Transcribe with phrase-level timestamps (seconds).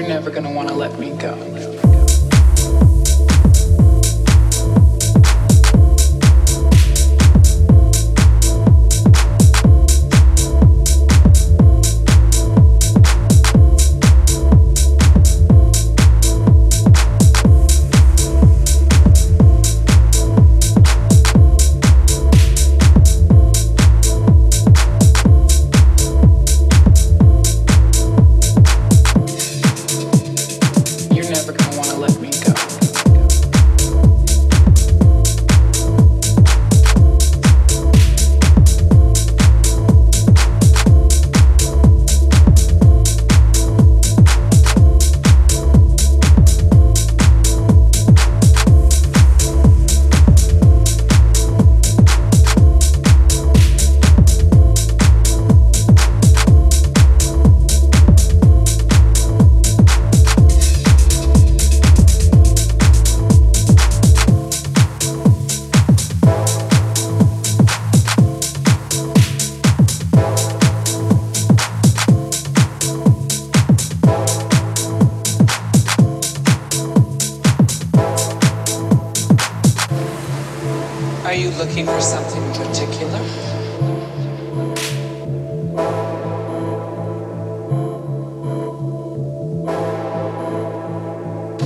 [0.00, 0.39] you're never going to.
[81.80, 83.18] looking for something particular?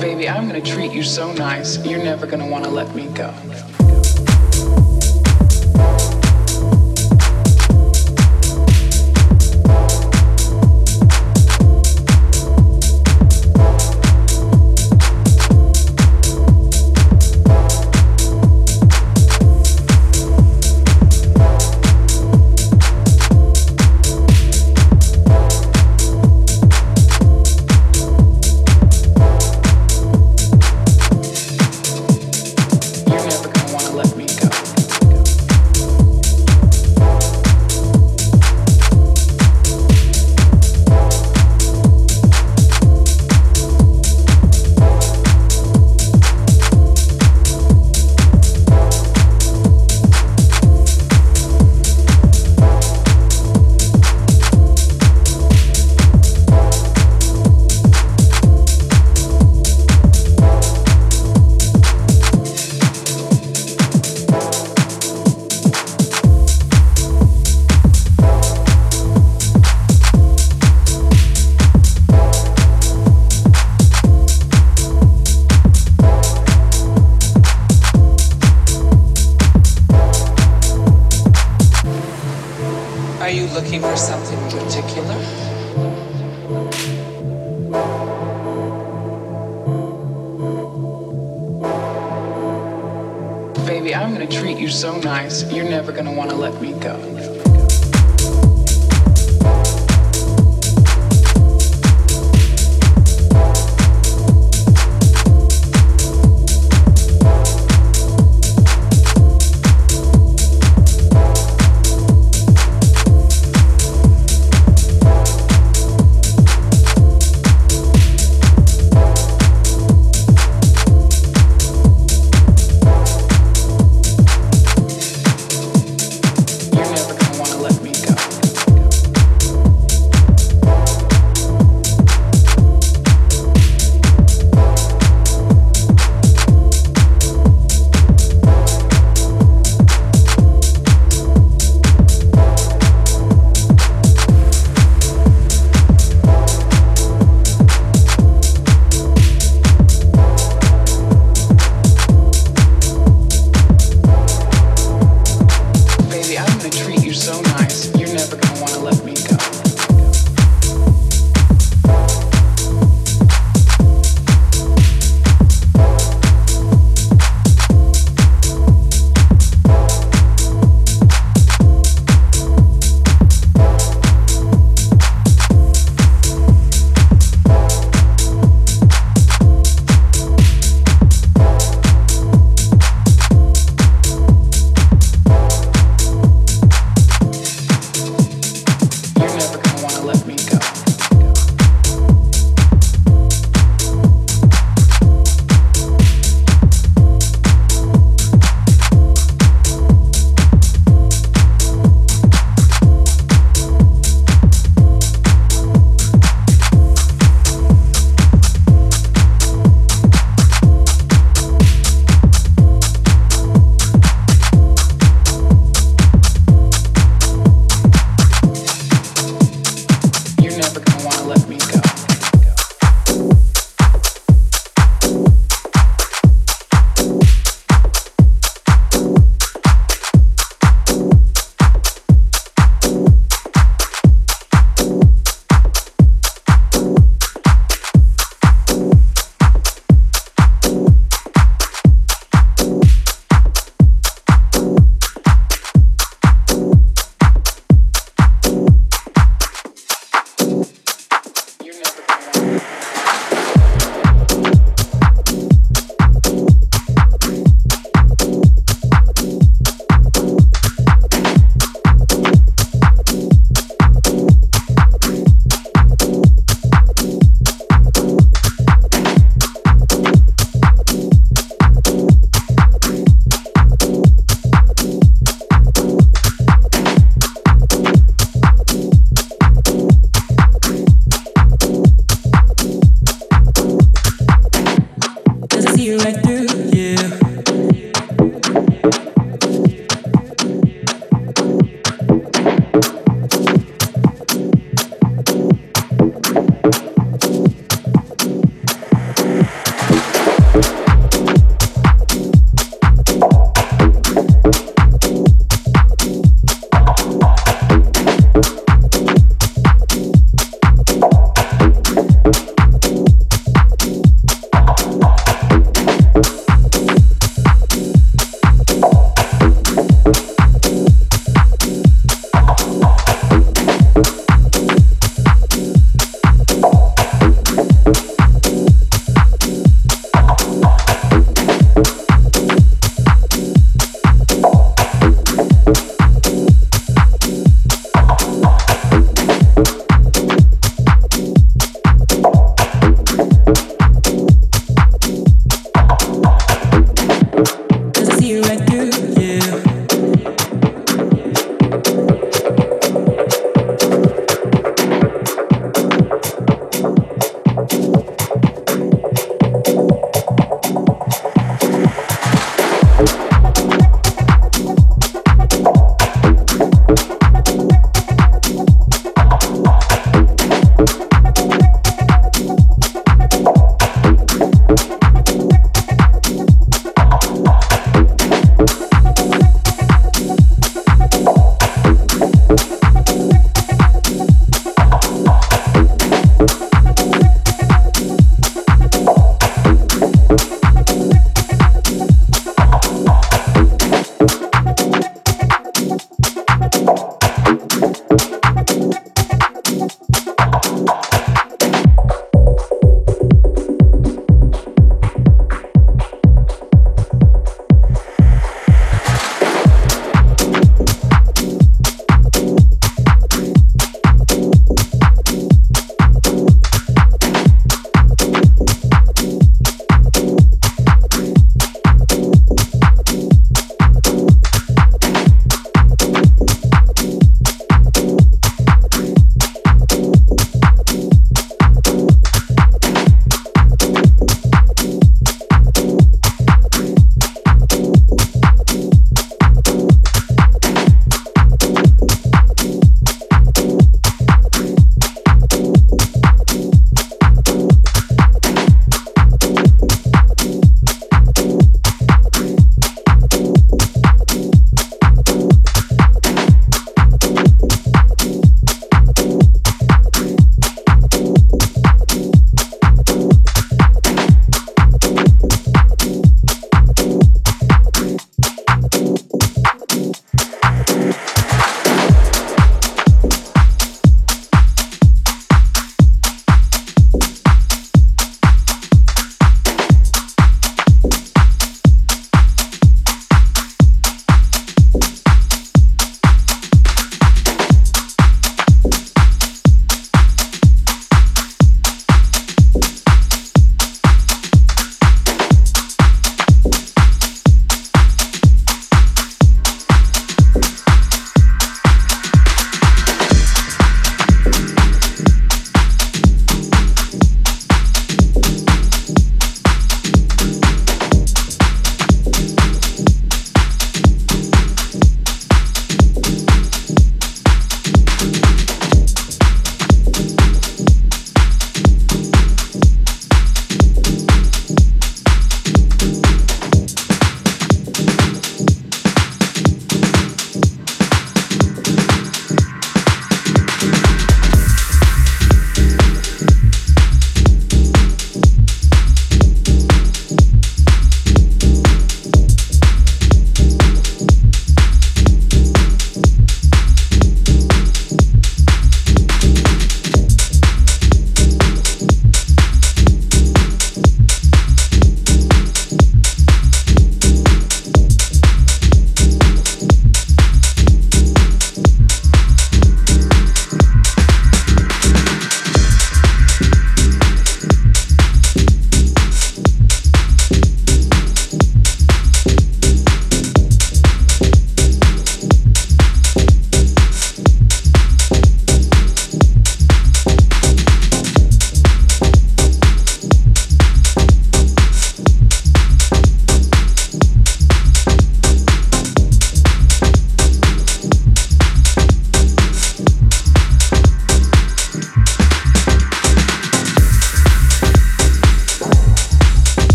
[0.00, 3.32] Baby, I'm gonna treat you so nice, you're never gonna wanna let me go.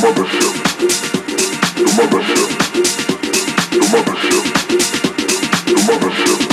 [0.00, 0.54] mothership.
[1.74, 2.48] The mothership.
[3.70, 4.44] The mothership.
[5.66, 6.47] The mothership.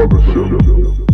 [0.00, 1.09] Mother Show.